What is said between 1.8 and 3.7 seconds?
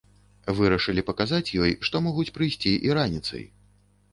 што могуць прыйсці і раніцай.